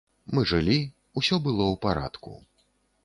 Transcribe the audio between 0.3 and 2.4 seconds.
Мы жылі, усё было ў парадку.